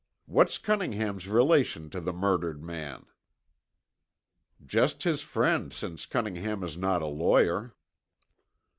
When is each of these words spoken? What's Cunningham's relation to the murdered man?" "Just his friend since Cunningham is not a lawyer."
What's 0.25 0.57
Cunningham's 0.57 1.27
relation 1.27 1.91
to 1.91 2.01
the 2.01 2.11
murdered 2.11 2.63
man?" 2.63 3.05
"Just 4.65 5.03
his 5.03 5.21
friend 5.21 5.71
since 5.71 6.07
Cunningham 6.07 6.63
is 6.63 6.75
not 6.75 7.03
a 7.03 7.05
lawyer." 7.05 7.75